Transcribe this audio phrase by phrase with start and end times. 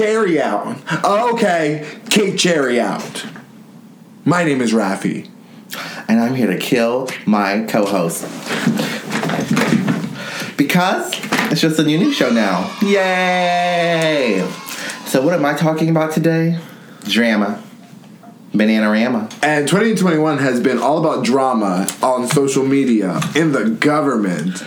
[0.00, 0.78] cherry out.
[1.04, 3.26] Okay, kick cherry out.
[4.24, 5.28] My name is Rafi.
[6.08, 8.22] and I'm here to kill my co-host
[10.56, 11.12] because
[11.52, 12.74] it's just a new show now.
[12.80, 14.50] Yay!
[15.04, 16.58] So what am I talking about today?
[17.04, 17.62] Drama,
[18.54, 19.30] Bananarama.
[19.42, 24.64] And 2021 has been all about drama on social media, in the government,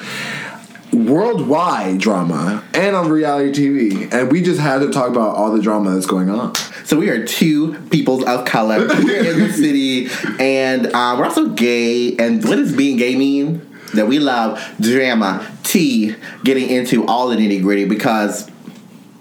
[1.05, 4.13] worldwide drama, and on reality TV.
[4.13, 6.55] And we just had to talk about all the drama that's going on.
[6.85, 10.07] So we are two peoples of color here in the city,
[10.39, 12.15] and uh, we're also gay.
[12.17, 13.69] And what does being gay mean?
[13.93, 18.49] That we love drama, tea, getting into all the nitty gritty because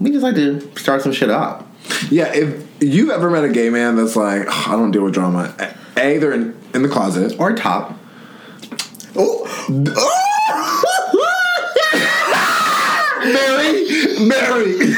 [0.01, 1.69] we just like to start some shit up.
[2.11, 5.13] Yeah, if you've ever met a gay man that's like, "Ugh, I don't deal with
[5.13, 5.55] drama,
[5.97, 7.39] A, they're in, in the closet.
[7.39, 7.99] Or top.
[9.15, 10.19] Oh,
[13.25, 14.93] Mary, Mary.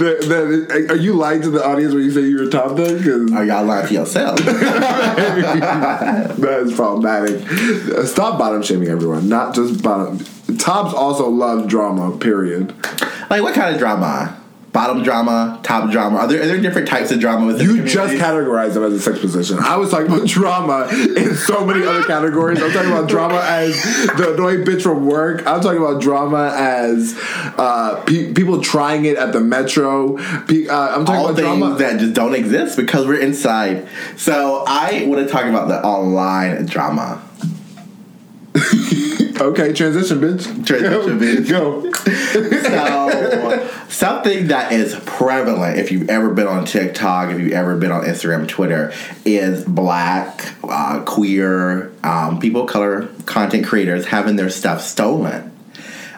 [0.00, 2.96] the, the, are you lying to the audience when you say you're top though?
[2.96, 4.38] Because Are y'all lying to yourself?
[6.38, 7.46] that is problematic.
[7.50, 10.18] Uh, stop bottom shaming everyone, not just bottom.
[10.56, 12.16] Tops also love drama.
[12.16, 12.74] Period.
[13.28, 14.39] like what kind of drama?
[14.72, 16.18] Bottom drama, top drama.
[16.18, 18.18] Are there, are there different types of drama within You just community?
[18.20, 19.58] categorized them as a sex position.
[19.58, 22.62] I was talking about drama in so many other categories.
[22.62, 23.82] I'm talking about drama as
[24.16, 25.44] the annoying bitch from work.
[25.44, 27.18] I'm talking about drama as
[27.58, 30.16] uh, pe- people trying it at the metro.
[30.46, 31.74] Pe- uh, I'm talking all about things drama.
[31.76, 33.88] that just don't exist because we're inside.
[34.16, 37.20] So I want to talk about the online drama.
[39.40, 40.66] okay, transition, bitch.
[40.66, 41.48] Transition, bitch.
[41.48, 41.90] Go.
[42.70, 47.90] So something that is prevalent if you've ever been on TikTok, if you've ever been
[47.90, 48.92] on Instagram, Twitter,
[49.24, 55.50] is black, uh, queer, um, people of color content creators having their stuff stolen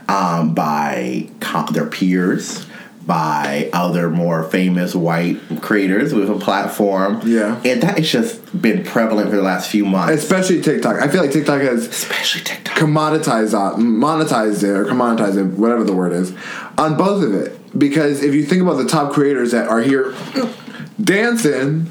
[0.08, 2.66] um, by co- their peers.
[3.06, 7.20] By other more famous white creators with a platform.
[7.24, 7.60] Yeah.
[7.64, 10.22] And that has just been prevalent for the last few months.
[10.22, 11.02] Especially TikTok.
[11.02, 12.76] I feel like TikTok has Especially TikTok.
[12.76, 16.32] commoditized uh, monetized it or commoditized it, whatever the word is,
[16.78, 17.58] on both of it.
[17.76, 20.14] Because if you think about the top creators that are here
[21.02, 21.88] dancing,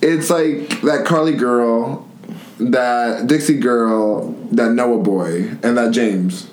[0.00, 2.08] it's like that Carly girl,
[2.60, 6.48] that Dixie girl, that Noah boy, and that James.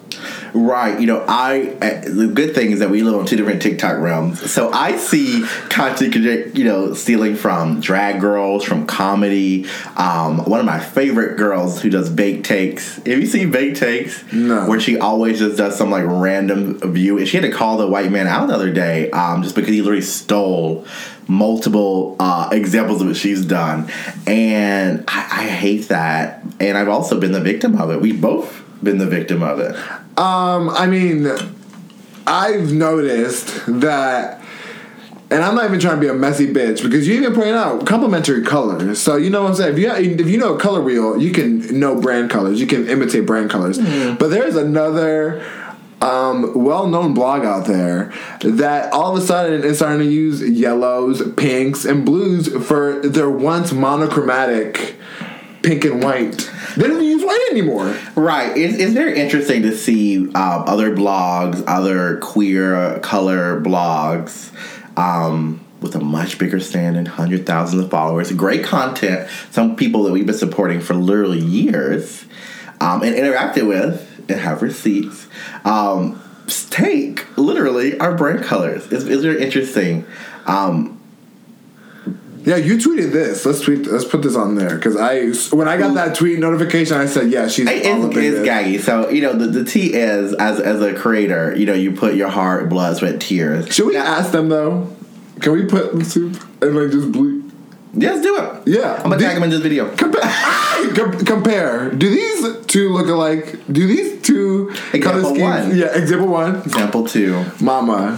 [0.54, 1.00] Right.
[1.00, 4.00] You know, I uh, the good thing is that we live on two different TikTok
[4.00, 4.52] realms.
[4.52, 6.16] So I see content,
[6.56, 9.68] you know, stealing from drag girls, from comedy.
[9.96, 12.96] Um, one of my favorite girls who does bake takes.
[12.98, 14.24] Have you seen bake takes?
[14.32, 14.68] No.
[14.68, 17.88] Where she always just does some like random view, and she had to call the
[17.88, 20.86] white man out the other day, um, just because he literally stole
[21.28, 23.90] multiple uh, examples of what she's done,
[24.26, 26.44] and I, I hate that.
[26.60, 28.02] And I've also been the victim of it.
[28.02, 29.76] We've both been the victim of it.
[30.20, 31.28] Um, I mean,
[32.28, 34.44] I've noticed that,
[35.32, 37.86] and I'm not even trying to be a messy bitch because you even point out
[37.86, 39.02] complementary colors.
[39.02, 39.74] So you know what I'm saying.
[39.76, 42.60] If you if you know a color wheel, you can know brand colors.
[42.60, 43.78] You can imitate brand colors.
[44.18, 45.42] But there's another.
[46.02, 51.22] Um, well-known blog out there that all of a sudden is starting to use yellows,
[51.34, 54.96] pinks, and blues for their once monochromatic
[55.62, 56.50] pink and white.
[56.76, 57.96] They don't use white anymore.
[58.16, 58.56] Right.
[58.56, 64.52] It's, it's very interesting to see um, other blogs, other queer color blogs,
[64.98, 68.32] um, with a much bigger stand and hundred thousands of followers.
[68.34, 69.30] Great content.
[69.52, 72.26] Some people that we've been supporting for literally years
[72.82, 75.28] um, and interacted with and have receipts.
[75.66, 76.22] Um,
[76.70, 78.86] take literally our brand colors.
[78.92, 80.06] It's, it's very interesting.
[80.46, 80.99] Um,
[82.50, 83.46] Yeah, you tweeted this.
[83.46, 83.86] Let's tweet.
[83.86, 87.30] Let's put this on there because I when I got that tweet notification, I said,
[87.30, 88.80] "Yeah, she's." It- is, it's gaggy.
[88.80, 92.16] So you know the, the T is as as a creator, you know you put
[92.16, 93.72] your heart, blood, sweat, tears.
[93.72, 94.90] Should we ask them though?
[95.42, 97.52] Can we put the soup and like just bleep?
[97.94, 98.68] Yes, do it.
[98.68, 98.96] Yeah.
[98.96, 99.96] I'm gonna tag them in this video.
[99.96, 100.22] Compare.
[100.96, 101.92] Com- compare.
[101.92, 103.60] Do these two look alike?
[103.72, 105.78] Do these two Example one.
[105.78, 105.96] Yeah.
[105.96, 106.56] Example one.
[106.64, 108.18] Example two, Mama.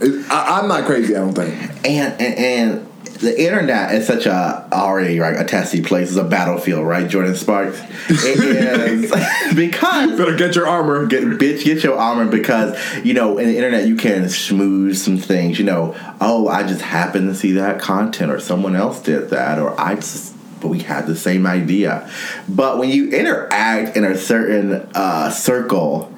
[0.00, 1.16] I, I'm not crazy.
[1.16, 1.54] I don't think.
[1.84, 2.91] and and, and
[3.22, 6.08] the internet is such a already like a testy place.
[6.08, 7.80] It's a battlefield, right, Jordin Sparks?
[8.08, 11.06] It is because Better get your armor.
[11.06, 15.18] Get, bitch, get your armor because you know in the internet you can schmooze some
[15.18, 15.58] things.
[15.58, 19.58] You know, oh, I just happened to see that content, or someone else did that,
[19.58, 20.34] or I just.
[20.60, 22.08] But we had the same idea.
[22.48, 26.12] But when you interact in a certain uh, circle,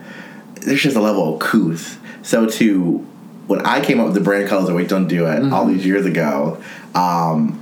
[0.60, 1.98] there's just a level of couth.
[2.22, 3.06] So to
[3.46, 5.84] when I came up with the brand colors of Wait Don't Do It all these
[5.84, 6.62] years ago,
[6.94, 7.60] um,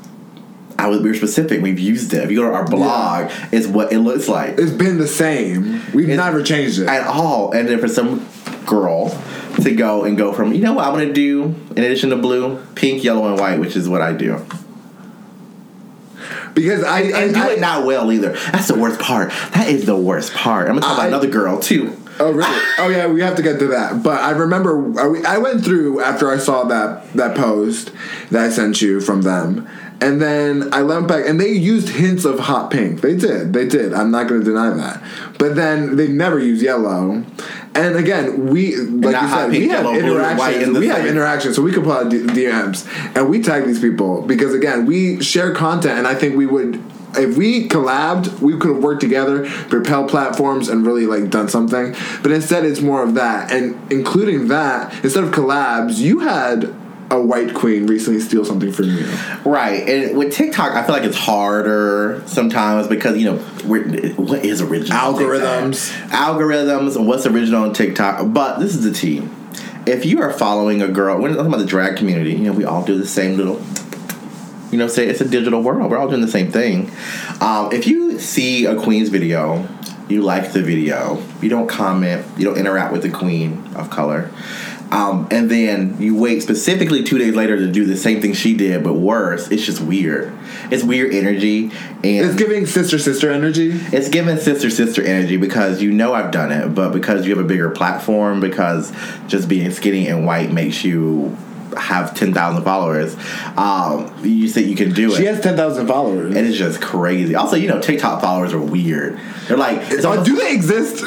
[0.79, 1.63] I was we were specific.
[1.63, 2.25] We've used it.
[2.25, 5.83] If you go to our blog, is what it looks like It's been the same.
[5.95, 6.89] We've It's- never changed it.
[6.89, 7.53] at all.
[7.53, 8.27] And then for some
[8.67, 9.11] girl
[9.63, 12.59] to go and go from you know what I'm gonna do in addition to blue,
[12.75, 14.41] pink, yellow, and white, which is what I do.
[16.55, 18.33] because I, I, do I- it not well either.
[18.53, 19.31] That's the worst part.
[19.55, 20.69] That is the worst part.
[20.69, 21.97] I'm gonna talk I- about another girl too.
[22.21, 22.61] Oh really?
[22.79, 24.03] Oh yeah, we have to get to that.
[24.03, 27.93] But I remember uh, I I went through after I saw that that post
[28.31, 29.69] that I sent you from them,
[30.01, 33.03] and then I went back and they used hints of hot pink.
[33.03, 33.95] They did, they did.
[33.95, 35.03] I'm not going to deny that.
[35.39, 37.25] But then they never use yellow.
[37.75, 40.77] And again, we like you said, pink, we have yellow, blue, and white interactions.
[40.77, 42.87] in We have interactions, so we can pull out DMs
[43.17, 46.83] and we tag these people because again, we share content, and I think we would
[47.17, 51.95] if we collabed, we could have worked together, propel platforms, and really like done something.
[52.23, 56.75] But instead, it's more of that, and including that, instead of collabs, you had
[57.11, 59.07] a white queen recently steal something from you.
[59.45, 63.37] Right, and with TikTok, I feel like it's harder sometimes because you know
[63.67, 63.83] what
[64.45, 65.91] is original Algorithms.
[66.09, 68.33] Algorithms, and what's original on TikTok.
[68.33, 69.29] But this is the tea:
[69.87, 72.33] if you are following a girl, we're talking about the drag community.
[72.33, 73.63] You know, we all do the same little.
[74.73, 75.91] You know, say it's a digital world.
[75.91, 76.91] We're all doing the same thing.
[77.43, 79.69] Um, if you see a queen's video,
[80.09, 84.31] you like the video, you don't comment, you don't interact with the queen of color,
[84.91, 88.55] um, and then you wait specifically two days later to do the same thing she
[88.55, 89.51] did, but worse.
[89.51, 90.33] It's just weird.
[90.71, 91.71] It's weird energy,
[92.03, 93.73] and It's giving sister sister energy.
[93.73, 97.45] it's giving sister sister energy because you know I've done it, but because you have
[97.45, 98.91] a bigger platform, because
[99.29, 101.37] just being skinny and white makes you
[101.77, 103.17] have ten thousand followers.
[103.57, 105.17] Um, you say you can do it.
[105.17, 106.35] She has ten thousand followers.
[106.35, 107.35] and it's just crazy.
[107.35, 109.19] Also, you know, TikTok followers are weird.
[109.49, 111.03] They're like, it's almost, do they exist?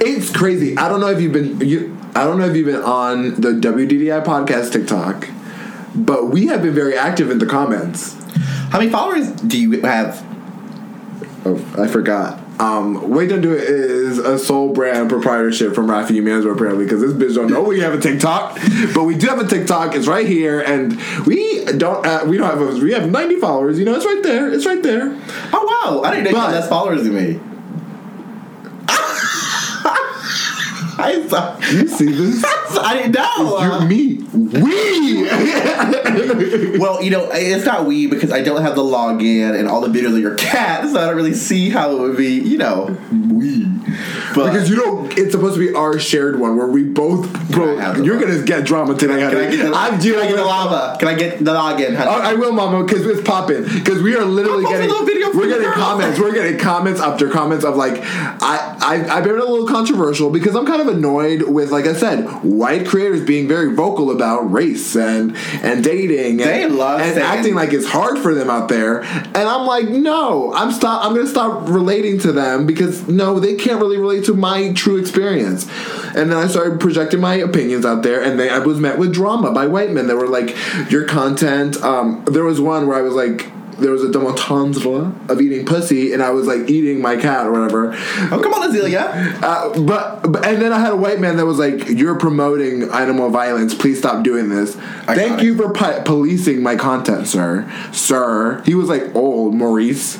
[0.00, 0.76] it's crazy.
[0.76, 1.60] I don't know if you've been.
[1.60, 5.28] You, I don't know if you've been on the WDDI podcast TikTok,
[5.94, 8.14] but we have been very active in the comments.
[8.70, 10.22] how many followers do you have?
[11.44, 12.41] Oh, I forgot.
[12.62, 17.00] Um, Wait Don't Do It is a sole brand proprietorship from Rafi Manzo apparently because
[17.00, 18.56] this bitch don't know we have a TikTok,
[18.94, 19.96] but we do have a TikTok.
[19.96, 22.06] It's right here, and we don't.
[22.06, 22.60] Uh, we don't have.
[22.60, 23.80] A, we have ninety followers.
[23.80, 24.52] You know, it's right there.
[24.52, 25.18] It's right there.
[25.52, 27.51] Oh wow, I didn't know you had less followers than me.
[31.02, 31.58] I saw.
[31.58, 32.44] You see this?
[32.78, 33.60] I didn't know.
[33.60, 34.14] You're me.
[34.32, 35.28] We.
[36.78, 39.88] Well, you know, it's not we because I don't have the login and all the
[39.88, 42.96] videos of your cat, so I don't really see how it would be, you know,
[43.30, 43.66] we.
[44.34, 47.30] But Because you know it's supposed to be our shared one where we both.
[47.50, 49.18] Bro, I you're gonna get drama today.
[49.18, 49.56] can I honey.
[49.56, 50.98] get the, I'm can I get the lava?
[50.98, 51.94] Can I get the login?
[51.94, 52.10] honey?
[52.10, 53.64] Oh, I will, Mama, because it's popping.
[53.64, 54.88] Because we are literally a getting,
[55.36, 56.18] we're getting comments.
[56.18, 60.54] We're getting comments after comments of like, I, I, I've been a little controversial because
[60.54, 64.94] I'm kind of annoyed with, like I said, white creators being very vocal about race
[64.96, 68.68] and and dating and, They love and saying- acting like it's hard for them out
[68.68, 69.02] there.
[69.02, 71.04] And I'm like, no, I'm stop.
[71.04, 74.96] I'm gonna stop relating to them because no, they can't really relate to my true
[74.98, 75.66] experience.
[76.14, 79.14] And then I started projecting my opinions out there, and then I was met with
[79.14, 80.54] drama by white men that were like,
[80.90, 81.82] your content.
[81.82, 83.50] Um, there was one where I was like.
[83.82, 87.52] There was a demonstration of eating pussy, and I was like eating my cat or
[87.52, 87.92] whatever.
[87.94, 89.42] oh, come on, Azealia.
[89.42, 92.84] Uh, but, but and then I had a white man that was like, "You're promoting
[92.90, 93.74] animal violence.
[93.74, 94.76] Please stop doing this.
[95.06, 95.44] I Thank got it.
[95.44, 97.70] you for pi- policing my content, sir.
[97.92, 100.18] Sir." He was like old Maurice.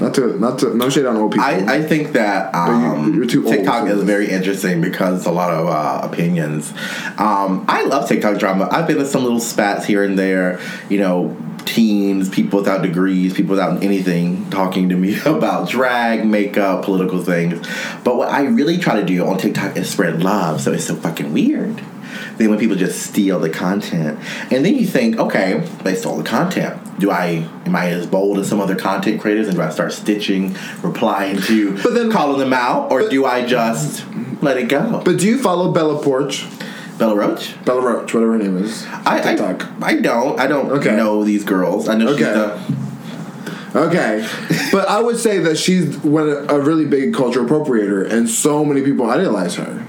[0.00, 1.46] Not to not to no shade on old people.
[1.46, 5.24] I, I think that you- um, you're too old TikTok for is very interesting because
[5.24, 6.72] a lot of uh, opinions.
[7.16, 8.68] Um, I love TikTok drama.
[8.72, 10.58] I've been in some little spats here and there.
[10.88, 16.84] You know, teens, people without degrees, people without anything, talking to me about drag, makeup,
[16.84, 17.64] political things.
[18.02, 20.60] But what I really try to do on TikTok is spread love.
[20.60, 21.80] So it's so fucking weird.
[22.36, 24.18] Then when people just steal the content,
[24.50, 26.80] and then you think, okay, they stole the content.
[27.00, 29.92] Do I am I as bold as some other content creators, and do I start
[29.92, 34.04] stitching, replying to, But then- calling them out, or but- do I just
[34.42, 35.02] let it go?
[35.04, 36.46] but do you follow Bella Poarch?
[36.96, 38.86] Bella Roach, Bella Roach, whatever her name is.
[39.04, 39.66] I, TikTok.
[39.82, 40.94] I I don't I don't Okay.
[40.94, 41.88] know these girls.
[41.88, 42.32] I know she's Okay.
[42.34, 42.58] the
[43.74, 44.24] Okay,
[44.70, 49.10] but I would say that she's a really big cultural appropriator, and so many people
[49.10, 49.82] idolize her.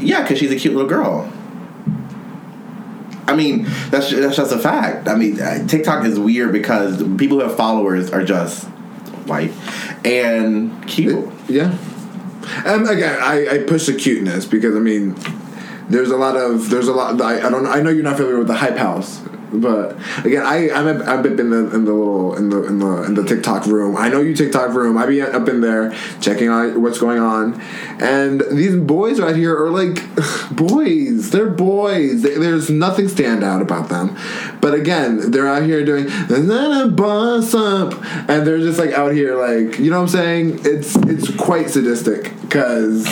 [0.00, 1.30] Yeah, because she's a cute little girl.
[3.26, 5.08] I mean, that's that's just a fact.
[5.08, 5.36] I mean,
[5.68, 8.64] TikTok is weird because people who have followers are just
[9.26, 9.52] white
[10.04, 11.30] and cute.
[11.48, 11.76] Yeah.
[12.64, 15.14] And again, I, I push the cuteness because I mean,
[15.88, 17.20] there's a lot of there's a lot.
[17.20, 19.20] I, I don't I know you're not familiar with the Hype House.
[19.52, 23.02] But again, I I'm I'm up in the in the little in the in the
[23.02, 23.96] in the TikTok room.
[23.96, 24.96] I know you TikTok room.
[24.96, 27.60] I be up in there checking out what's going on,
[28.00, 29.98] and these boys right here are like
[30.52, 31.30] boys.
[31.30, 32.22] They're boys.
[32.22, 34.16] They, there's nothing stand out about them.
[34.60, 37.94] But again, they're out here doing a boss up,
[38.28, 40.60] and they're just like out here like you know what I'm saying.
[40.64, 43.06] It's it's quite sadistic because.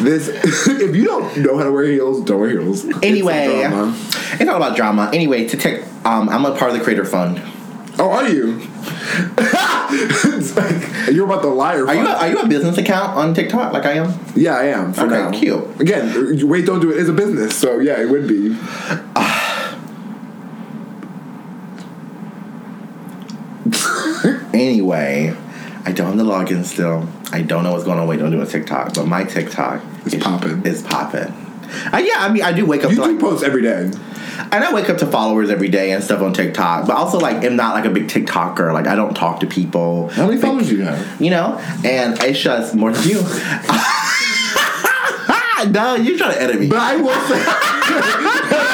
[0.00, 0.28] This,
[0.68, 2.84] if you don't know how to wear heels, don't wear heels.
[2.84, 3.94] It's Anyway, drama.
[4.32, 5.10] it's all about drama.
[5.12, 7.40] Anyway, to take, um, I'm a part of the Creator Fund.
[8.00, 8.60] Oh, are you?
[9.90, 11.84] It's like, you're about the liar.
[11.88, 14.14] Are you a, are you a business account on TikTok like I am?
[14.36, 14.92] yeah, I am.
[14.92, 15.30] For Okay, now.
[15.32, 15.80] cute.
[15.80, 16.98] Again, wait, don't do it.
[16.98, 18.56] It's a business, so yeah, it would be.
[24.54, 25.34] Anyway,
[25.84, 27.08] I don't have the login still.
[27.32, 28.06] I don't know what's going on.
[28.06, 30.64] Wait, don't do a TikTok, but my TikTok It's popping.
[30.66, 31.32] Is popping.
[31.92, 33.90] Yeah, I mean, I do wake up You to do like, post every day.
[34.52, 37.44] and I wake up to followers every day and stuff on TikTok, but also like
[37.44, 38.72] I'm not like a big TikToker.
[38.72, 40.08] Like I don't talk to people.
[40.08, 41.20] How many followers do you have?
[41.20, 43.20] You know, and it's just more than you.
[45.70, 46.68] no, you're trying to edit me.
[46.68, 47.42] But I will say,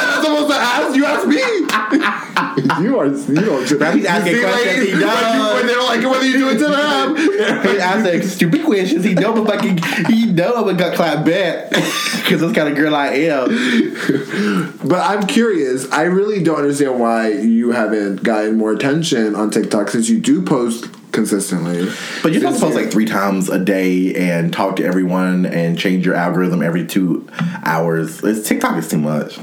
[1.03, 1.97] I'm supposed to ask.
[1.97, 2.85] You ask me.
[2.85, 3.07] you are.
[3.07, 3.81] You don't.
[3.81, 5.55] Rafi's asking questions, like, he when you- does.
[5.55, 7.17] When they're like, whether you do it to them.
[7.75, 9.05] He asking stupid questions.
[9.05, 9.79] He know I'm fucking.
[10.09, 14.79] He know I'm a gut clap back because that's kind of girl I am.
[14.85, 15.91] But I'm curious.
[15.91, 20.43] I really don't understand why you haven't gotten more attention on TikTok since you do
[20.43, 21.87] post consistently.
[22.23, 25.47] But you're Since supposed to post like three times a day and talk to everyone
[25.47, 27.29] and change your algorithm every two
[27.65, 28.23] hours.
[28.25, 29.39] It's, TikTok is too much.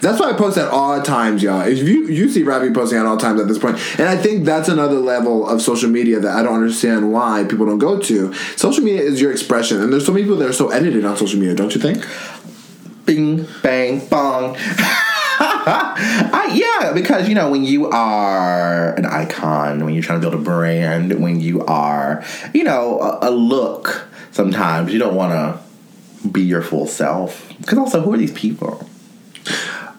[0.00, 1.62] That's why I post at all times, y'all.
[1.62, 4.44] If you you see Rafi posting at all times at this point, and I think
[4.44, 8.34] that's another level of social media that I don't understand why people don't go to.
[8.56, 11.16] Social media is your expression, and there's so many people that are so edited on
[11.16, 12.06] social media, don't you think?
[13.04, 14.56] Bing, bang, bong.
[15.64, 20.40] I, yeah, because you know when you are an icon, when you're trying to build
[20.40, 22.24] a brand, when you are,
[22.54, 24.08] you know, a, a look.
[24.32, 27.48] Sometimes you don't want to be your full self.
[27.60, 28.88] Because also, who are these people?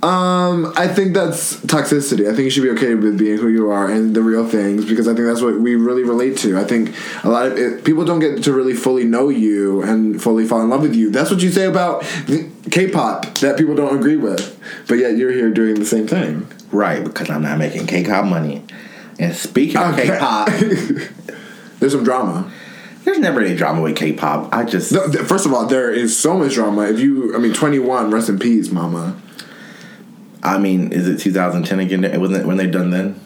[0.02, 2.24] Um, I think that's toxicity.
[2.30, 4.84] I think you should be okay with being who you are and the real things
[4.84, 6.58] because I think that's what we really relate to.
[6.60, 10.22] I think a lot of it, people don't get to really fully know you and
[10.22, 11.10] fully fall in love with you.
[11.10, 12.02] That's what you say about
[12.70, 14.60] K-pop that people don't agree with,
[14.90, 16.48] but yet you're here doing the same thing.
[16.74, 18.66] Right, because I'm not making K-pop money.
[19.20, 20.08] And speaking of Okay.
[20.08, 20.48] K-pop,
[21.80, 22.52] There's some drama.
[23.06, 24.54] there's never any drama with K-pop.
[24.54, 26.84] I just No, First of all, there is so much drama.
[26.84, 29.18] If you, I mean, 21, rest in peace, mama.
[30.44, 32.04] I mean, is it 2010 again?
[32.04, 33.20] It wasn't it when they done then?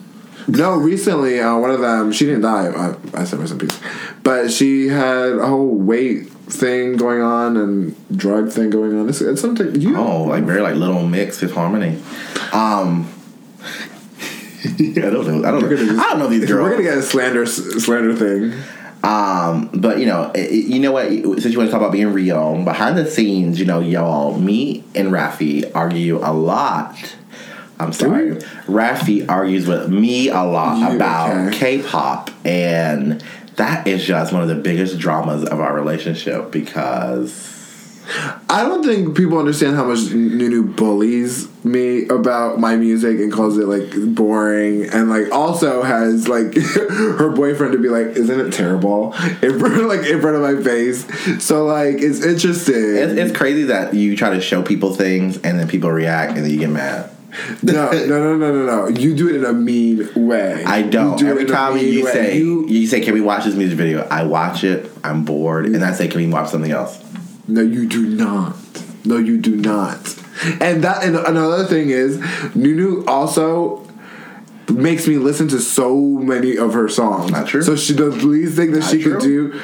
[0.47, 2.67] No, recently, uh, one of them, she didn't die.
[2.67, 3.77] I, I said rest in peace.
[4.23, 9.09] But she had a whole weight thing going on and drug thing going on.
[9.09, 12.01] It's, it's something, you Oh, like very like Little Mix, Fifth Harmony.
[12.53, 13.11] Um,
[14.63, 15.47] I don't know.
[15.47, 16.01] I don't know.
[16.01, 16.63] I don't know these girls.
[16.63, 18.53] We're gonna get a slander slander thing.
[19.07, 21.07] Um, but you know, it, you know what?
[21.09, 24.83] Since you want to talk about being real, behind the scenes, you know, y'all, me
[24.95, 27.15] and Rafi argue a lot.
[27.79, 28.39] I'm sorry, we?
[28.65, 31.77] Rafi argues with me a lot You- about okay.
[31.77, 33.23] K-pop, and
[33.55, 37.53] that is just one of the biggest dramas of our relationship because
[38.49, 43.57] I don't think people understand how much Nunu bullies me about my music and calls
[43.57, 48.53] it like boring and like also has like her boyfriend to be like, isn't it
[48.53, 49.13] terrible?
[49.41, 51.05] In front, like in front of my face.
[51.43, 52.75] So like it's interesting.
[52.75, 56.43] it's, it's crazy that you try to show people things and then people react and
[56.43, 57.11] then you get mad.
[57.61, 58.87] No, no, no, no, no, no.
[58.87, 60.63] You do it in a mean way.
[60.65, 61.19] I don't.
[61.19, 62.11] You do Every time you way.
[62.11, 64.89] say You- you, say, "Can we watch this music video?" I watch it.
[65.03, 66.97] I'm bored, and I say, "Can we watch something else?"
[67.47, 68.55] no, you do not.
[69.05, 70.15] No, you do not.
[70.61, 72.19] And that, and another thing is,
[72.55, 73.85] Nunu also
[74.71, 77.31] makes me listen to so many of her songs.
[77.31, 77.61] Not true.
[77.61, 79.59] So she the least thing that Not she could do.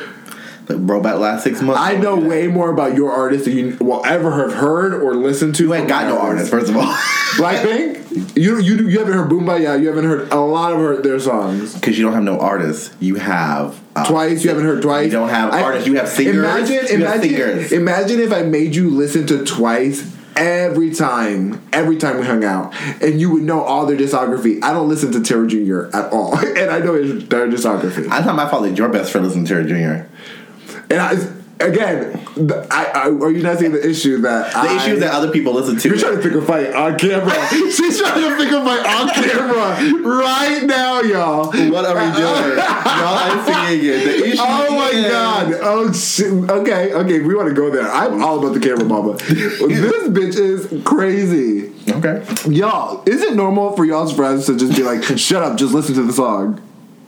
[0.69, 1.81] Like, bro, about last six months.
[1.81, 5.55] I know way more about your artist than you will ever have heard or listened
[5.55, 5.63] to.
[5.63, 6.83] You ain't got no artist, first of all,
[7.35, 8.37] Blackpink.
[8.37, 11.73] You you you haven't heard Boomba You haven't heard a lot of her, their songs.
[11.73, 12.95] because you don't have no artists.
[13.01, 14.43] You have uh, Twice.
[14.45, 15.05] You haven't heard twice.
[15.07, 15.85] You don't have I- artists.
[15.85, 16.37] You have singers.
[16.37, 17.71] Imagine, You imagine, singers.
[17.73, 22.73] imagine if I made you listen to twice every time, every time we hung out,
[23.01, 24.63] and you would know all their discography.
[24.63, 25.95] I don't listen to Terry Jr.
[25.95, 28.09] at all, and I know his, their discography.
[28.09, 30.09] I thought my that your best friend listened to Terry Jr.
[30.89, 34.75] and I, again, the, I, I, are you not seeing the issue that The I,
[34.77, 35.87] issues that other people listen to.
[35.89, 37.31] You're trying to pick a fight on camera.
[37.49, 41.45] She's trying to pick a fight on camera right now, y'all.
[41.71, 42.57] what are we doing?
[42.57, 44.03] Y'all are seeing it.
[44.03, 45.11] The issues Oh my American.
[45.11, 45.53] god!
[45.63, 46.31] Oh shit!
[46.49, 47.89] Okay, okay, we want to go there.
[47.91, 49.13] I'm all about the camera mama.
[49.17, 51.71] this bitch is crazy.
[51.89, 52.23] Okay.
[52.49, 55.95] Y'all, is it normal for y'all's friends to just be like, "Shut up, just listen
[55.95, 56.61] to the song"?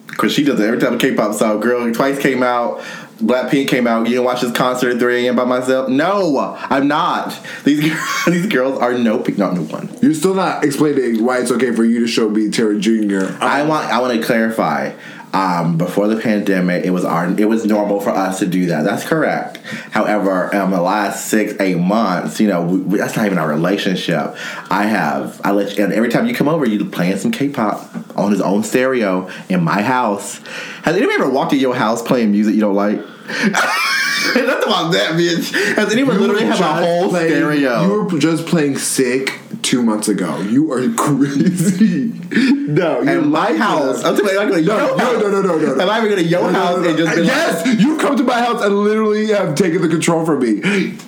[0.08, 1.60] Because she does it every time a K-pop song.
[1.60, 2.82] Girl, twice came out.
[3.18, 4.06] Blackpink came out.
[4.06, 5.36] You didn't watch this concert at 3 a.m.
[5.36, 5.90] by myself?
[5.90, 7.38] No, I'm not.
[7.64, 7.82] These
[8.26, 9.90] these girls are no not no one.
[10.02, 13.38] You're still not explaining why it's okay for you to show me Terry Jr.
[13.40, 14.94] I want I want to clarify.
[15.36, 18.84] Um, before the pandemic, it was our it was normal for us to do that.
[18.86, 19.58] That's correct.
[19.92, 23.50] However, in the last six eight months, you know, we, we- that's not even our
[23.50, 24.34] relationship.
[24.72, 28.18] I have I let you, and every time you come over, you playing some K-pop
[28.18, 30.38] on his own stereo in my house.
[30.84, 32.98] Has anyone ever walked in your house playing music you don't like?
[34.36, 35.52] Nothing about that, bitch.
[35.76, 37.84] Has anyone literally have a whole playing- stereo?
[37.84, 40.40] You were just playing sick two months ago.
[40.42, 42.14] You are crazy.
[42.68, 44.04] no, you're in my house.
[44.04, 45.82] I'm talking about like No, no, no, no, no, no, no.
[45.82, 46.90] Am I ever going to your No, house no, no.
[46.90, 49.88] and just be like, yes, you come to my house and literally have taken the
[49.90, 50.98] control from me.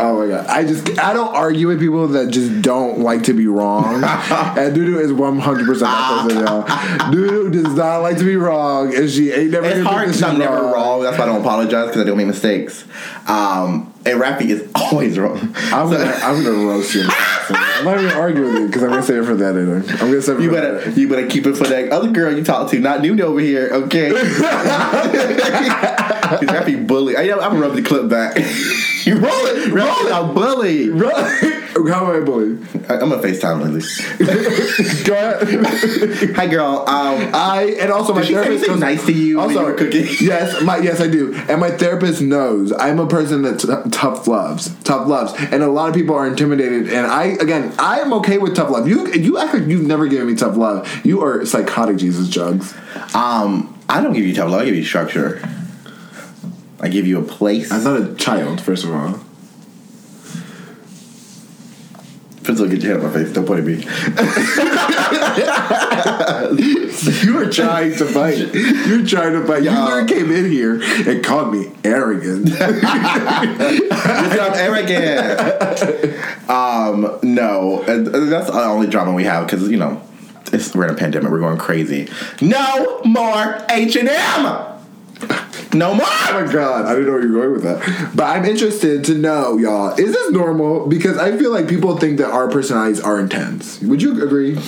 [0.00, 0.46] Oh my god!
[0.46, 3.94] I just I don't argue with people that just don't like to be wrong.
[4.04, 6.62] and Dudu is one hundred percent that person, y'all.
[7.12, 9.66] Dudu does not like to be wrong, and she ain't never.
[9.66, 11.02] It's hard because I'm she's never wrong.
[11.02, 12.84] That's why I don't apologize because I don't make mistakes.
[13.26, 15.38] Um, and Rappy is always wrong.
[15.56, 17.06] I'm gonna I'm gonna roast you.
[17.08, 19.76] I'm not even arguing with you because I'm gonna save it for that later.
[19.76, 20.42] I'm gonna save it.
[20.42, 20.96] You for better that.
[20.96, 23.68] you better keep it for that other girl you talk to, not Nunu over here,
[23.72, 24.10] okay?
[26.28, 27.16] Because Rappy bully.
[27.16, 28.36] I, I'm gonna rub the clip back.
[29.08, 30.12] You roll it, roll it.
[30.12, 30.90] I'm bully.
[30.90, 31.64] Right?
[31.88, 32.66] How am I bullied?
[32.90, 33.82] I- I'm gonna FaceTime Lily.
[35.04, 36.34] Go ahead.
[36.36, 36.84] Hi, girl.
[36.88, 40.06] Um, I and also my Did she say therapist knows- nice to you were cooking?
[40.20, 44.26] Yes, my yes I do, and my therapist knows I'm a person that t- tough
[44.26, 46.88] loves, tough loves, and a lot of people are intimidated.
[46.88, 48.88] And I again, I am okay with tough love.
[48.88, 50.88] You you act like you've never given me tough love.
[51.06, 52.74] You are psychotic, Jesus Jugs.
[53.14, 54.62] um, I don't give you tough love.
[54.62, 55.40] I give you structure.
[56.80, 57.70] I give you a place.
[57.72, 59.12] I'm not a child, first of all.
[62.42, 63.32] First of all, get your hand on my face.
[63.32, 63.82] Don't point at me.
[67.22, 68.38] You are trying to fight.
[68.54, 69.62] You're trying to fight.
[69.62, 69.84] You Yeah.
[69.84, 72.50] literally came in here and called me arrogant.
[72.60, 75.40] I'm arrogant.
[76.50, 80.00] um, no, that's the only drama we have because you know
[80.52, 81.30] it's, we're in a pandemic.
[81.30, 82.08] We're going crazy.
[82.40, 84.64] No more H and M.
[85.74, 86.06] No more.
[86.06, 88.12] Oh my god, I didn't know where you were going with that.
[88.14, 90.86] But I'm interested to know, y'all, is this normal?
[90.86, 93.80] Because I feel like people think that our personalities are intense.
[93.82, 94.58] Would you agree?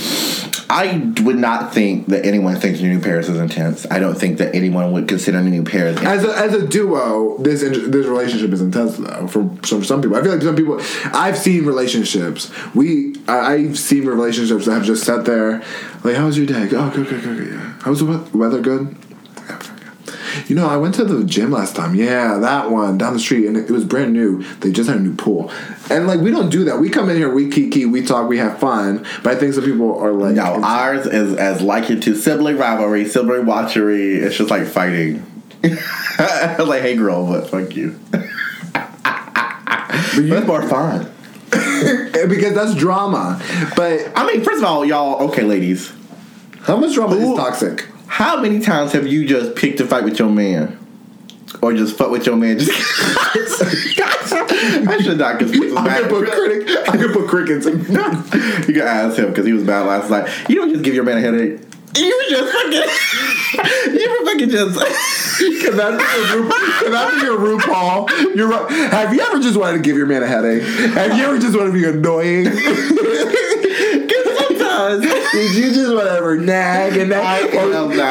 [0.70, 3.86] I would not think that anyone thinks New Paris is intense.
[3.90, 5.98] I don't think that anyone would consider New Paris.
[6.00, 9.26] As a, as a duo, this this relationship is intense though.
[9.26, 10.80] For some some people, I feel like some people.
[11.12, 12.52] I've seen relationships.
[12.74, 15.62] We I, I've seen relationships that have just sat there,
[16.04, 16.68] like, "How was your day?
[16.72, 17.48] Oh, good, good, good, good.
[17.48, 17.72] Yeah.
[17.80, 18.60] How was the weather?
[18.60, 18.96] Good.
[20.46, 21.94] You know, I went to the gym last time.
[21.94, 24.42] Yeah, that one down the street, and it, it was brand new.
[24.60, 25.50] They just had a new pool,
[25.90, 26.78] and like we don't do that.
[26.78, 29.06] We come in here, we kiki, we talk, we have fun.
[29.22, 33.06] But I think some people are like, no, ours is as likened to sibling rivalry,
[33.06, 34.16] sibling watchery.
[34.16, 35.26] It's just like fighting.
[35.62, 37.98] like, hey, girl, but fuck you.
[38.12, 38.24] but
[40.14, 41.10] you, That's more fun.
[41.50, 43.42] because that's drama.
[43.76, 45.92] But I mean, first of all, y'all, okay, ladies,
[46.62, 47.32] how much drama Ooh.
[47.32, 47.88] is toxic?
[48.10, 50.76] How many times have you just picked a fight with your man?
[51.62, 52.58] Or just fuck with your man?
[52.58, 52.76] Just I
[55.00, 56.68] should not because he was I could put critic.
[56.88, 57.66] I could put crickets.
[57.66, 57.78] In.
[57.78, 60.28] you can ask him because he was bad last night.
[60.48, 61.60] You don't just give your man a headache.
[61.96, 62.82] You just fucking.
[64.00, 64.76] you were fucking just.
[65.62, 68.08] Can that be your, Ru- can that be your RuPaul?
[68.34, 68.68] You're right.
[68.90, 70.64] Have you ever just wanted to give your man a headache?
[70.94, 72.46] Have you ever just wanted to be annoying?
[74.88, 77.50] Did you just want to ever nag and nag?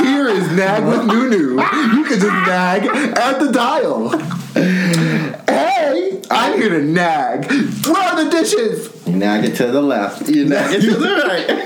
[0.03, 1.51] Here is nag with Nunu.
[1.53, 2.85] You can just nag
[3.17, 4.09] at the dial.
[4.53, 7.45] Hey, I'm here to nag.
[7.85, 8.89] Where are the dishes?
[9.07, 10.29] You nag it to the left.
[10.29, 11.65] You nag it to the right.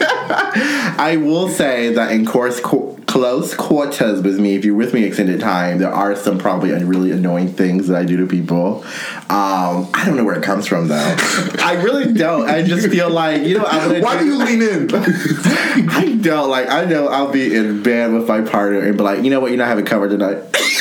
[0.99, 5.03] I will say that in course co- close quarters with me, if you're with me
[5.03, 8.83] extended time, there are some probably really annoying things that I do to people.
[9.29, 10.95] Um, I don't know where it comes from though.
[11.59, 12.49] I really don't.
[12.49, 13.65] I just feel like you know.
[13.65, 14.89] I'm gonna Why do you lean in?
[14.95, 16.71] I don't like.
[16.71, 19.51] I know I'll be in bed with my partner and be like, you know what,
[19.51, 20.37] you're not having cover tonight.
[20.51, 20.79] That's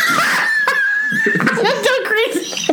[1.87, 2.65] so crazy.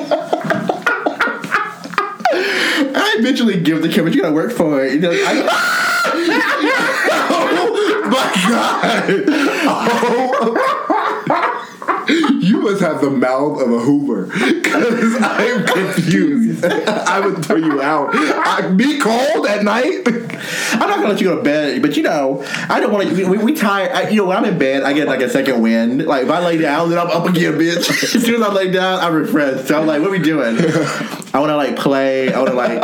[2.96, 4.06] I eventually give the camera.
[4.06, 4.94] But you gotta work for it.
[4.94, 5.80] You know, I,
[8.10, 9.26] my god!
[9.72, 10.80] Oh.
[12.40, 16.66] You must have the mouth of a Hoover because I'm confused.
[16.66, 18.10] I would throw you out.
[18.14, 20.08] I, be cold at night.
[20.74, 23.30] I'm not gonna let you go to bed, but you know, I don't want to.
[23.30, 23.92] We, we tired.
[23.92, 26.06] I, you know, when I'm in bed, I get like a second wind.
[26.06, 27.90] Like if I lay down, then I'm up again, bitch.
[28.16, 29.68] as soon as I lay down, I'm refreshed.
[29.68, 30.58] So I'm like, what are we doing?
[31.32, 32.34] I want to like play.
[32.34, 32.72] I want to like.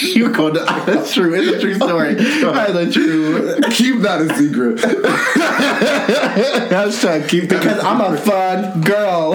[0.14, 0.60] you go to.
[0.86, 1.34] That's true.
[1.34, 2.14] It's a true story.
[2.14, 3.60] That's a true.
[3.70, 4.76] Keep that a secret.
[6.70, 9.34] Hashtag keep that Because I'm a fun girl.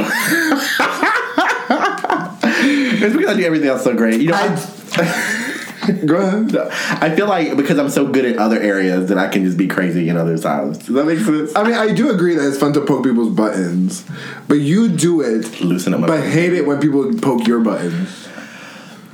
[3.01, 4.21] it's because I do everything else so great.
[4.21, 5.45] You know, I.
[5.89, 9.67] I feel like because I'm so good at other areas that I can just be
[9.67, 10.77] crazy in other sides.
[10.77, 11.55] Does that make sense?
[11.55, 14.05] I mean, I do agree that it's fun to poke people's buttons,
[14.47, 18.27] but you do it, Loosen up but hate it when people poke your buttons.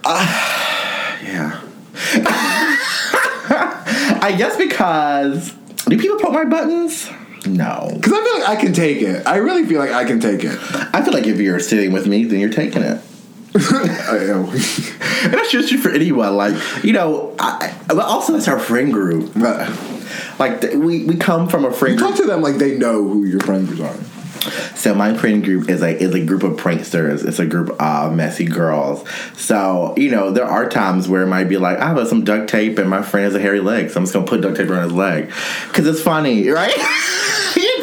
[0.03, 1.61] Ah, yeah.
[4.21, 5.53] I guess because
[5.87, 7.09] do people poke my buttons?
[7.47, 7.91] No.
[7.93, 9.25] Because I feel like I can take it.
[9.25, 10.57] I really feel like I can take it.
[10.93, 13.01] I feel like if you're sitting with me, then you're taking it.
[13.55, 14.45] I am.
[14.45, 16.35] And that's just true for anyone.
[16.35, 19.31] Like, you know, I, but also that's our friend group.
[19.35, 19.69] But
[20.39, 22.11] Like, th- we, we come from a friend you group.
[22.15, 23.95] talk to them like they know who your friends are.
[24.75, 27.25] So my friend group is a is a group of pranksters.
[27.25, 29.07] It's a group of messy girls.
[29.35, 32.49] So you know there are times where it might be like I have some duct
[32.49, 34.69] tape and my friend has a hairy leg, so I'm just gonna put duct tape
[34.69, 35.31] around his leg
[35.67, 36.73] because it's funny, right?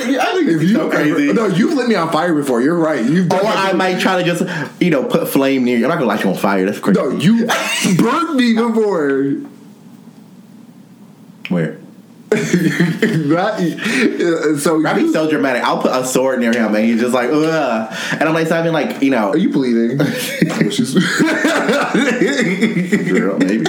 [0.05, 1.33] I think If you so crazy.
[1.33, 2.61] no, you've lit me on fire before.
[2.61, 3.03] You're right.
[3.05, 4.43] You've or done I might try to just
[4.81, 5.85] you know put flame near you.
[5.85, 6.67] I'm not gonna light you on fire.
[6.67, 7.01] That's crazy.
[7.01, 7.47] no, you
[7.97, 9.37] burnt me before.
[11.49, 11.79] Where?
[12.33, 15.63] that, so Robbie's you, so dramatic.
[15.63, 17.97] I'll put a sword near him and he's just like, ugh.
[18.13, 19.99] And I'm like, so I mean, like, you know, are you bleeding?
[23.09, 23.67] Girl, maybe.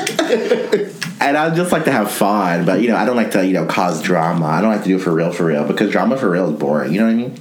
[1.20, 3.54] and I just like to have fun, but you know, I don't like to, you
[3.54, 4.46] know, cause drama.
[4.46, 6.60] I don't like to do it for real, for real, because drama for real is
[6.60, 6.94] boring.
[6.94, 7.36] You know what I mean?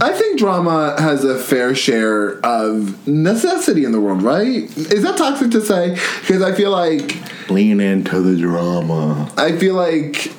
[0.00, 4.64] I think drama has a fair share of necessity in the world, right?
[4.76, 5.94] Is that toxic to say?
[6.20, 7.16] Because I feel like
[7.50, 9.30] Lean into the drama.
[9.36, 10.32] I feel like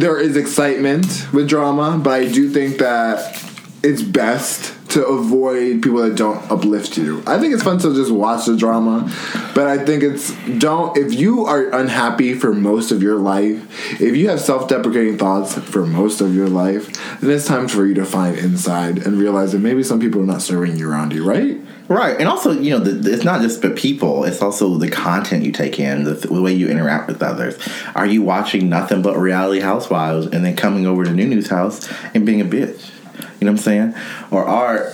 [0.00, 3.40] there is excitement with drama, but I do think that
[3.82, 7.22] it's best to avoid people that don't uplift you.
[7.26, 9.12] I think it's fun to just watch the drama,
[9.54, 14.16] but I think it's don't if you are unhappy for most of your life, if
[14.16, 18.04] you have self-deprecating thoughts for most of your life, then it's time for you to
[18.04, 21.58] find inside and realize that maybe some people are not serving you around you, right?
[21.86, 25.44] Right, and also, you know, the, it's not just the people; it's also the content
[25.44, 27.58] you take in, the, the way you interact with others.
[27.94, 31.86] Are you watching nothing but reality housewives and then coming over to New News House
[32.14, 32.90] and being a bitch?
[33.38, 33.94] You know what I'm saying?
[34.30, 34.92] Or are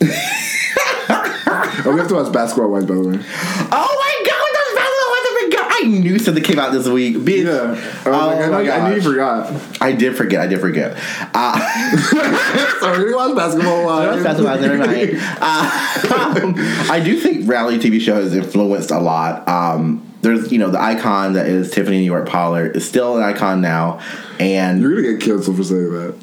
[1.86, 3.16] Oh, we have to watch Basketball Wives, by the way.
[3.16, 5.26] Oh my god, that's Basketball Wives!
[5.68, 7.44] I knew something came out this week, bitch.
[7.44, 8.02] Yeah.
[8.06, 9.52] Oh, Oh my I, know, I knew you forgot.
[9.80, 10.40] I did forget.
[10.40, 10.96] I did forget.
[11.34, 11.58] Uh,
[12.80, 14.22] so we're gonna watch Basketball Wives.
[14.22, 15.16] Never.
[15.40, 19.46] Uh, I do think reality TV show has influenced a lot.
[19.48, 23.22] Um, there's, you know, the icon that is Tiffany New York Pollard is still an
[23.22, 24.00] icon now,
[24.40, 26.14] and You're gonna get canceled for saying that.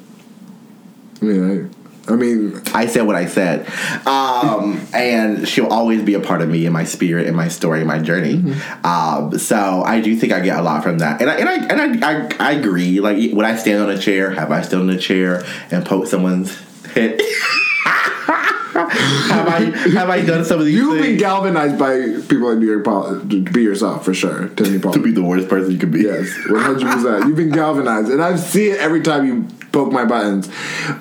[1.22, 3.68] I mean, I, I mean, I said what I said.
[4.08, 7.82] Um, and she'll always be a part of me in my spirit, in my story,
[7.82, 8.44] in my journey.
[8.84, 11.22] Um, so I do think I get a lot from that.
[11.22, 13.00] And I, and I, and I, I, I agree.
[13.00, 14.32] Like, would I stand on a chair?
[14.32, 16.58] Have I stood on a chair and poke someone's
[16.94, 17.22] head?
[18.74, 22.68] have I have I done some of these you've been galvanized by people in New
[22.68, 24.48] York Pol- to be yourself for sure.
[24.50, 24.94] Tiffany Paul.
[24.94, 26.04] to be the worst person you could be?
[26.04, 27.28] Yes, one hundred percent.
[27.28, 30.50] You've been galvanized, and I see it every time you poke my buttons.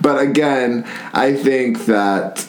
[0.00, 2.46] But again, I think that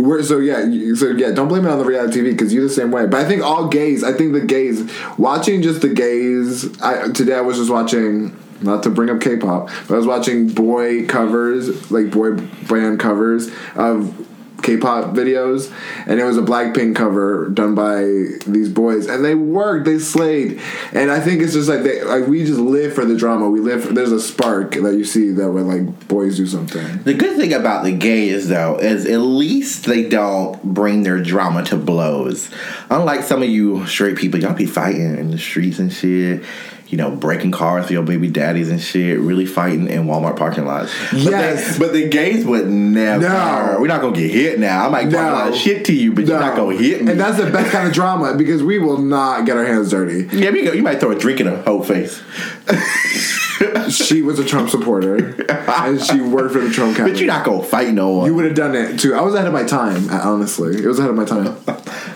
[0.00, 0.62] we're so yeah.
[0.94, 3.06] So yeah, don't blame it on the reality TV because you're the same way.
[3.06, 4.02] But I think all gays.
[4.02, 6.80] I think the gays watching just the gays.
[6.80, 8.36] I today I was just watching.
[8.62, 13.50] Not to bring up K-pop, but I was watching boy covers, like boy band covers
[13.74, 14.26] of
[14.62, 15.72] K-pop videos,
[16.06, 18.02] and it was a Blackpink cover done by
[18.46, 20.60] these boys, and they worked, they slayed,
[20.92, 23.48] and I think it's just like they, like we just live for the drama.
[23.48, 23.84] We live.
[23.84, 27.02] For, there's a spark that you see that when like boys do something.
[27.04, 31.64] The good thing about the gays, though, is at least they don't bring their drama
[31.64, 32.50] to blows.
[32.90, 36.44] Unlike some of you straight people, y'all be fighting in the streets and shit.
[36.90, 39.18] You know, breaking cars for your baby daddies and shit.
[39.20, 40.92] Really fighting in Walmart parking lots.
[41.12, 41.78] But Yes.
[41.78, 43.28] they, but the gays would never.
[43.28, 43.76] No.
[43.80, 44.86] We're not gonna get hit now.
[44.86, 47.12] I might talk a lot of shit to you, but you're not gonna hit me.
[47.12, 50.28] And that's the best kind of drama because we will not get our hands dirty.
[50.36, 52.20] yeah, you, you might throw a drink in her whole face.
[53.90, 55.16] She was a Trump supporter,
[55.68, 57.12] and she worked for the Trump campaign.
[57.12, 58.26] But you're not gonna fight no one.
[58.26, 59.14] You would have done it too.
[59.14, 60.08] I was ahead of my time.
[60.08, 61.56] Honestly, it was ahead of my time.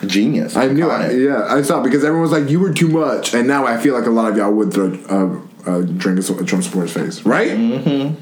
[0.05, 0.57] Genius.
[0.57, 1.21] I knew it.
[1.21, 3.77] Yeah, I saw it because everyone was like, "You were too much," and now I
[3.79, 4.93] feel like a lot of y'all would throw
[5.67, 7.51] a, a drink in a Trump supporter's face, right?
[7.51, 8.15] Mm-hmm.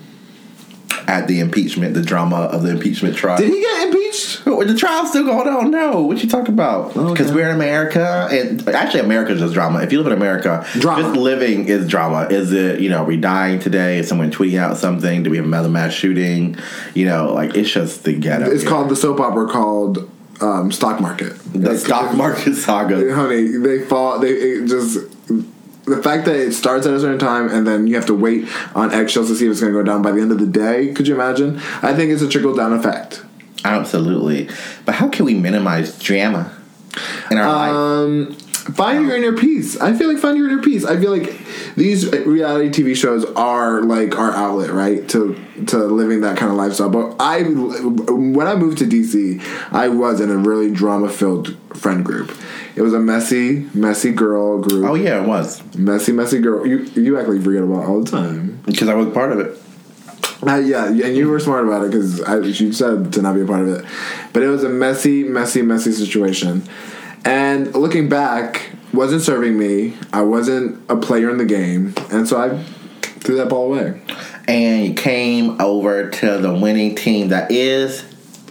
[1.09, 3.37] at the impeachment, the drama of the impeachment trial.
[3.37, 4.45] Did he get impeached?
[4.45, 5.71] The trial's still going on.
[5.73, 6.89] No, what you talking about?
[6.95, 7.35] Because Okay.
[7.35, 9.81] we're in America, and actually, America's just drama.
[9.83, 11.03] If you live in America, Drama.
[11.03, 12.29] just living is drama.
[12.31, 12.81] Is it?
[12.81, 13.99] You know, are we dying today?
[13.99, 15.23] Is someone tweeting out something?
[15.25, 16.57] Do we have another mass shooting?
[16.95, 18.49] You know, like it's just the ghetto.
[18.51, 18.71] It's here.
[18.71, 20.09] called the soap opera called
[20.43, 21.39] um, Stock Market.
[21.53, 23.15] the stock market saga.
[23.15, 24.19] honey, they fall.
[24.19, 24.99] They it just
[25.85, 28.49] the fact that it starts at a certain time and then you have to wait
[28.75, 30.47] on eggshells to see if it's going to go down by the end of the
[30.47, 30.93] day.
[30.93, 31.59] Could you imagine?
[31.83, 33.25] I think it's a trickle down effect.
[33.65, 34.49] Absolutely,
[34.85, 36.57] but how can we minimize drama
[37.31, 37.47] in our
[38.27, 38.52] life?
[38.63, 39.77] Find your inner peace.
[39.81, 40.85] I feel like find your inner peace.
[40.85, 41.35] I feel like
[41.75, 45.09] these reality TV shows are like our outlet, right?
[45.11, 46.89] To to living that kind of lifestyle.
[46.89, 52.05] But I, when I moved to DC, I was in a really drama filled friend
[52.05, 52.37] group.
[52.77, 54.89] It was a messy, messy girl group.
[54.89, 56.65] Oh yeah, it was Messy, messy girl.
[56.67, 58.61] You you act like you forget about it all the time.
[58.65, 59.59] because I was part of it.
[60.47, 63.47] Uh, yeah, and you were smart about it because you said to not be a
[63.47, 63.85] part of it.
[64.33, 66.63] But it was a messy, messy, messy situation.
[67.25, 69.95] And looking back, wasn't serving me.
[70.13, 72.63] I wasn't a player in the game, and so I
[73.21, 74.01] threw that ball away.
[74.49, 78.05] And you came over to the winning team that is.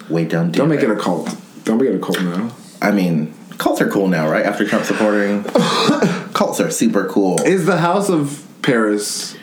[0.10, 1.36] Wait, don't do Don't make it a cult.
[1.64, 2.56] Don't make it a cult now.
[2.82, 4.46] I mean, cults are cool now, right?
[4.46, 5.44] After Trump supporting,
[6.34, 7.42] cults are super cool.
[7.42, 9.38] Is the House of Paris?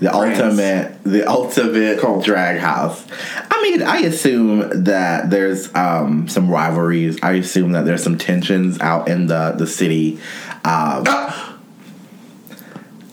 [0.00, 2.24] The ultimate, the ultimate Cult.
[2.24, 3.04] drag house.
[3.50, 7.18] I mean, I assume that there's um, some rivalries.
[7.22, 10.20] I assume that there's some tensions out in the the city.
[10.64, 11.04] Um,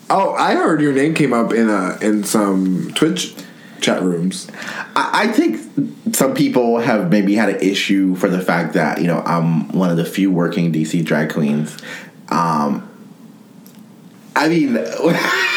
[0.10, 3.34] Oh, I heard your name came up in a in some Twitch
[3.82, 4.48] chat rooms.
[4.96, 9.08] I, I think some people have maybe had an issue for the fact that you
[9.08, 11.76] know I'm one of the few working DC drag queens.
[12.30, 12.88] Um,
[14.36, 14.78] I mean,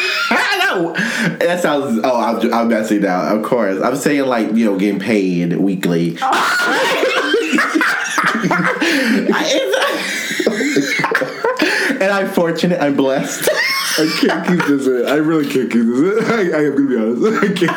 [0.93, 1.99] that, that sounds.
[2.03, 3.35] Oh, I'm, I'm messing now.
[3.35, 6.17] Of course, I'm saying like you know getting paid weekly.
[6.21, 7.15] I-
[10.47, 11.95] oh.
[12.01, 12.81] and I'm fortunate.
[12.81, 13.49] I'm blessed.
[13.97, 15.05] I can't keep this in.
[15.07, 16.23] I really can't keep this in.
[16.31, 17.43] I, I am gonna be honest.
[17.43, 17.75] I can't.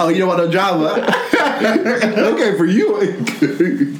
[0.00, 1.04] oh, you don't want no drama.
[2.34, 3.94] okay, for you.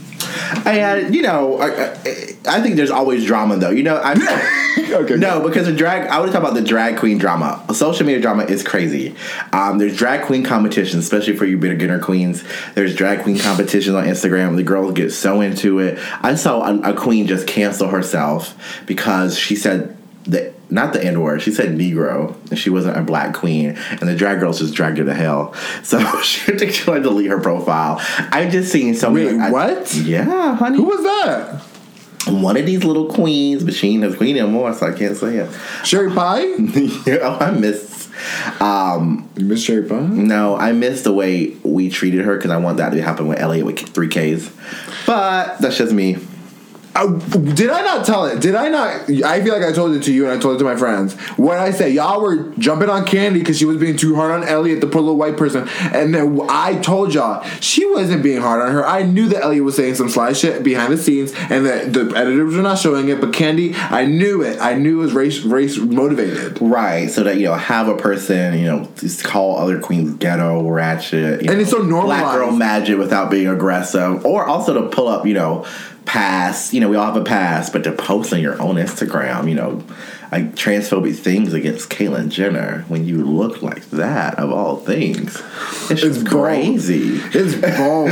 [0.65, 1.93] And you know, I,
[2.49, 3.71] I, think there's always drama though.
[3.71, 4.15] You know, I
[4.91, 5.17] Okay.
[5.17, 6.09] no because the drag.
[6.09, 7.65] I want to talk about the drag queen drama.
[7.75, 9.15] Social media drama is crazy.
[9.53, 12.45] Um, there's drag queen competitions, especially for you beginner queens.
[12.75, 14.57] There's drag queen competitions on Instagram.
[14.57, 15.99] The girls get so into it.
[16.23, 21.21] I saw a, a queen just cancel herself because she said the not the N
[21.21, 21.43] word.
[21.43, 23.71] She said Negro, and she wasn't a black queen.
[23.91, 25.55] And the drag girls just dragged her to hell.
[25.83, 27.97] So she had to to delete her profile.
[28.33, 29.39] I've just seen so Wait, many.
[29.39, 29.95] I- what?
[29.95, 30.77] yeah, honey.
[30.77, 31.63] Who was that?
[32.27, 35.37] one of these little queens, but she ain't a queen anymore, so I can't say
[35.37, 35.51] it.
[35.85, 36.43] Sherry Pie?
[37.23, 38.09] oh, I miss.
[38.61, 40.01] Um, Miss Sherry Pie?
[40.01, 43.39] no, I miss the way we treated her because I want that to happen with
[43.39, 44.51] Elliott with three Ks.
[45.07, 46.19] But that's just me.
[46.99, 47.07] Uh,
[47.55, 48.41] did I not tell it?
[48.41, 49.09] Did I not?
[49.25, 51.15] I feel like I told it to you and I told it to my friends.
[51.37, 54.49] When I say y'all were jumping on Kandy because she was being too hard on
[54.49, 58.63] Elliott, the poor little white person, and then I told y'all she wasn't being hard
[58.63, 58.85] on her.
[58.85, 62.13] I knew that Elliott was saying some sly shit behind the scenes, and that the
[62.17, 63.21] editors were not showing it.
[63.21, 64.59] But Kandy, I knew it.
[64.61, 66.61] I knew it was race race motivated.
[66.61, 70.69] Right, so that you know, have a person, you know, just call other queens ghetto,
[70.69, 74.83] ratchet, you And know, it's so normal black girl magic without being aggressive, or also
[74.83, 75.65] to pull up, you know,
[76.09, 79.49] past, you know, we all have a past, but to post on your own Instagram,
[79.49, 79.85] you know,
[80.33, 85.91] like transphobic things against Caitlyn Jenner when you look like that of all things, it's,
[85.91, 86.45] It's just bold.
[86.45, 87.21] crazy.
[87.35, 88.11] It's bold.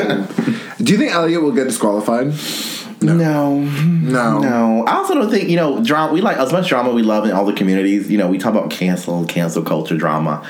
[0.85, 2.35] Do you think Elliott will get disqualified?
[3.03, 3.61] No.
[3.61, 4.39] No.
[4.41, 6.13] No, I also don't think you know drama.
[6.13, 8.11] We like as much drama we love in all the communities.
[8.11, 10.47] You know, we talk about cancel, cancel culture drama.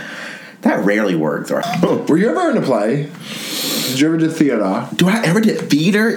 [0.62, 1.50] That rarely works.
[1.50, 1.62] Or
[2.08, 3.10] Were you ever in a play?
[3.88, 4.88] Did you ever do theater?
[4.94, 6.16] do I ever did theater?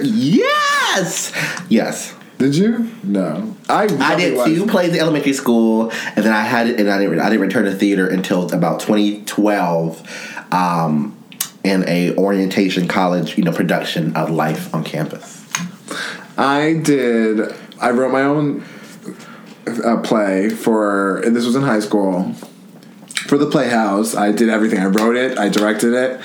[0.96, 1.32] Yes,
[1.68, 2.14] yes.
[2.38, 2.90] Did you?
[3.04, 3.54] No.
[3.68, 6.98] I I did two plays in elementary school, and then I had it, and I
[6.98, 7.20] didn't.
[7.20, 11.16] I didn't return to theater until about 2012, um,
[11.62, 15.46] in a orientation college, you know, production of Life on Campus.
[16.38, 17.54] I did.
[17.78, 18.64] I wrote my own
[19.84, 21.18] uh, play for.
[21.18, 22.32] And this was in high school.
[23.26, 24.80] For the Playhouse, I did everything.
[24.80, 25.38] I wrote it.
[25.38, 26.20] I directed it.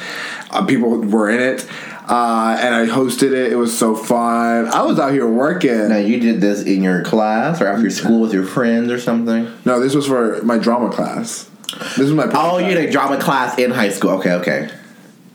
[0.49, 1.67] Uh, people were in it,
[2.07, 3.51] uh, and I hosted it.
[3.51, 4.67] It was so fun.
[4.67, 5.89] I was out here working.
[5.89, 9.51] Now you did this in your class or after school with your friends or something.
[9.65, 11.49] No, this was for my drama class.
[11.97, 12.29] This was my.
[12.33, 14.11] Oh, you did a drama class in high school.
[14.11, 14.69] Okay, okay.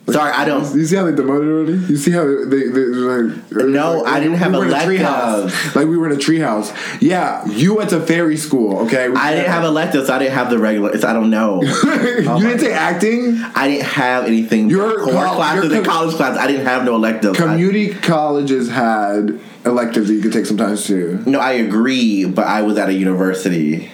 [0.08, 0.62] Sorry, I don't.
[0.76, 1.72] You see how they demoted already?
[1.92, 3.52] You see how they, they, they like?
[3.52, 5.02] No, I didn't have we were a electives.
[5.02, 5.74] treehouse.
[5.76, 7.00] Like we were in a treehouse.
[7.00, 8.78] Yeah, you went to fairy school.
[8.86, 10.08] Okay, We- I didn't have electives.
[10.08, 10.92] So I didn't have the regular.
[10.92, 11.62] It's, I don't know.
[11.62, 13.40] you oh my didn't take acting.
[13.54, 14.68] I didn't have anything.
[14.68, 16.38] Your core col- classes your college classes.
[16.38, 17.38] I didn't have no electives.
[17.38, 21.22] I- Community colleges had electives that you could take sometimes too.
[21.26, 23.90] no, I agree, but I was at a university.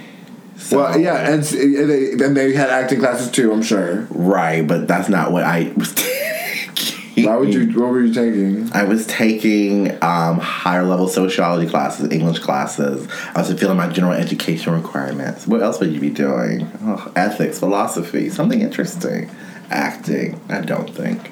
[0.59, 3.53] So, Well, yeah, and they, then they had acting classes too.
[3.53, 4.07] I'm sure.
[4.11, 7.25] right, but that's not what I was taking.
[7.25, 7.67] Why would you?
[7.81, 8.71] What were you taking?
[8.75, 13.09] I was taking um, higher level sociology classes, English classes.
[13.35, 15.47] I was fulfilling my general education requirements.
[15.47, 16.71] What else would you be doing?
[16.83, 19.31] Oh, ethics, philosophy, something interesting.
[19.71, 21.31] Acting, I don't think.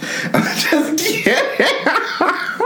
[0.32, 1.66] I'm just kidding.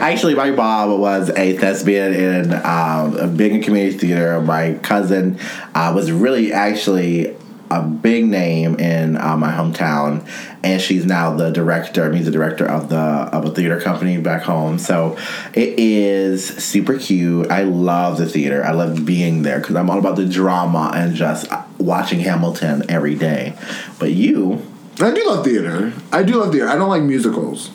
[0.00, 4.40] Actually, my mom was a thespian in um, a big community theater.
[4.40, 5.38] My cousin
[5.74, 7.36] uh, was really actually
[7.70, 10.28] a big name in uh, my hometown,
[10.62, 14.78] and she's now the director, music director of the of a theater company back home.
[14.78, 15.16] So
[15.54, 17.50] it is super cute.
[17.50, 18.64] I love the theater.
[18.64, 21.46] I love being there because I'm all about the drama and just
[21.78, 23.56] watching Hamilton every day.
[23.98, 24.64] But you,
[25.00, 25.92] I do love theater.
[26.12, 26.68] I do love theater.
[26.68, 27.70] I don't like musicals.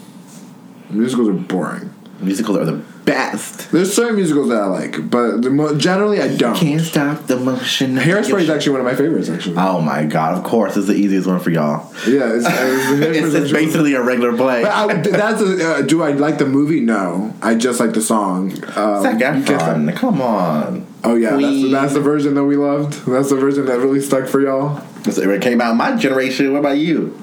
[0.90, 1.94] Musicals are boring.
[2.22, 3.72] Musicals are the best.
[3.72, 6.56] There's certain musicals that I like, but the mo- generally I don't.
[6.56, 7.98] Can't stop the motion.
[7.98, 9.30] of Hairspray is actually one of my favorites.
[9.30, 10.38] Actually, Oh my god!
[10.38, 11.92] Of course, it's the easiest one for y'all.
[12.08, 14.64] yeah, it's, it's, It's, it's basically a regular play.
[14.64, 16.82] But I, that's a, uh, do I like the movie?
[16.82, 18.52] No, I just like the song.
[18.78, 20.86] Um, Zac you can't stop- Efron, come on.
[21.04, 21.72] Oh yeah, that's, Queen.
[21.72, 23.06] that's the version that we loved.
[23.06, 24.84] That's the version that really stuck for y'all.
[25.10, 26.52] So It came out my generation.
[26.52, 27.18] What about you?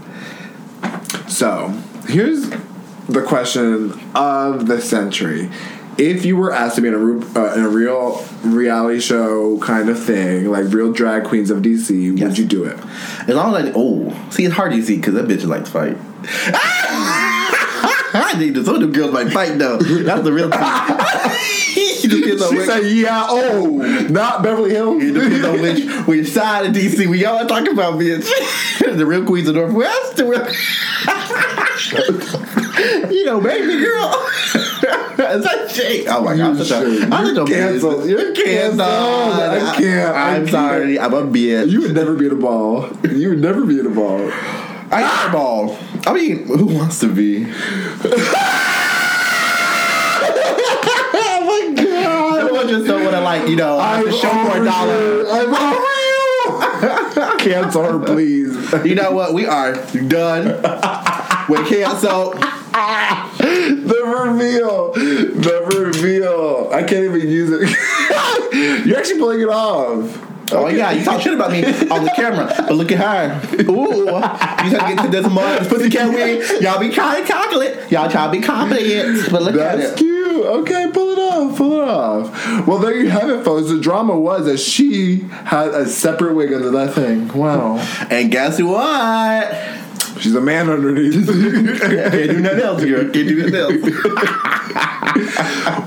[1.28, 1.68] So
[2.08, 2.48] here's
[3.08, 5.50] the question of the century:
[5.98, 9.88] If you were asked to be in a uh, in a real reality show kind
[9.88, 12.78] of thing, like real drag queens of DC, would you do it?
[13.28, 15.96] As long as I oh, see, it's hard to see because that bitch likes fight.
[18.18, 18.64] I need to.
[18.64, 19.78] Some of them girls might fight though.
[19.78, 20.60] That's the real thing.
[22.02, 26.28] you just get She said, "Yeah, oh, not Beverly Hills." It depends on which which
[26.28, 28.28] side of DC we all talking about, bitch.
[28.96, 30.46] the real queens of Northwest, the real,
[33.10, 34.12] you know, baby girl.
[35.18, 36.06] Is that Jake?
[36.08, 38.08] Oh my god, I'm such a, You're I'm such a canceled.
[38.08, 38.80] You're canceled.
[38.82, 40.16] I can't.
[40.16, 40.50] I I'm can't.
[40.50, 40.98] sorry.
[40.98, 41.70] I'm a bitch.
[41.70, 42.88] You would never be at a ball.
[43.04, 44.30] You would never be at a ball.
[44.90, 45.78] I got a ball.
[46.06, 47.46] I mean, who wants to be?
[51.18, 52.38] Oh my god!
[52.40, 55.26] Everyone just don't want to like, you know, have to show for a dollar.
[55.28, 55.84] I'm over
[57.32, 57.38] you.
[57.38, 58.54] Cancel her, please.
[58.84, 59.32] You know what?
[59.34, 59.74] We are
[60.08, 60.46] done
[61.48, 62.34] with cancel.
[63.46, 64.92] The reveal.
[64.92, 66.68] The reveal.
[66.72, 68.86] I can't even use it.
[68.86, 70.26] You're actually pulling it off.
[70.52, 73.62] Oh yeah, you talk shit about me on the camera, but look at her.
[73.62, 76.42] Ooh, you trying to get to this month, this pussycat wing.
[76.62, 77.90] Y'all be kind of chocolate.
[77.90, 79.88] Y'all try to be confident, but look That's at it.
[79.88, 80.46] That's cute.
[80.46, 81.56] Okay, pull it off.
[81.56, 82.66] Pull it off.
[82.66, 83.68] Well, there you have it, folks.
[83.68, 87.28] The drama was that she had a separate wig under that thing.
[87.28, 87.78] Wow.
[88.10, 89.85] And guess what?
[90.26, 91.24] She's a man underneath.
[91.80, 93.02] Can't do nothing else, girl.
[93.02, 93.76] Can't do nothing else.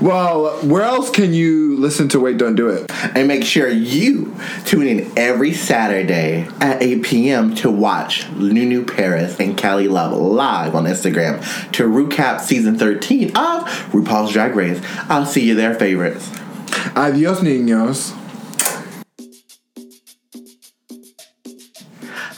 [0.00, 2.90] well, where else can you listen to Wait Don't Do It?
[3.14, 7.54] And make sure you tune in every Saturday at 8 p.m.
[7.56, 13.64] to watch Nunu Paris and Kelly Love live on Instagram to recap season 13 of
[13.92, 14.80] RuPaul's Drag Race.
[15.10, 16.30] I'll see you there, favorites.
[16.96, 18.16] Adios, niños.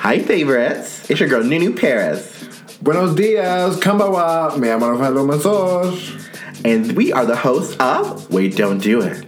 [0.00, 1.01] Hi, favorites.
[1.12, 2.48] It's your girl Nunu Paris.
[2.80, 6.64] Buenos dias, kambawa, me llamo Rafael.
[6.64, 9.26] And we are the hosts of Wait Don't Do It.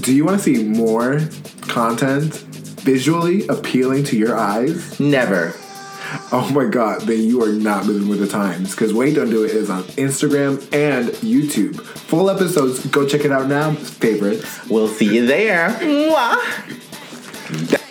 [0.00, 1.22] Do you want to see more
[1.62, 2.34] content
[2.82, 5.00] visually appealing to your eyes?
[5.00, 5.54] Never.
[6.30, 9.42] Oh my god, then you are not moving with the times because Wait Don't Do
[9.42, 11.80] It is on Instagram and YouTube.
[11.80, 14.68] Full episodes, go check it out now, favorites.
[14.68, 15.70] We'll see you there.
[15.70, 17.82] Mwah.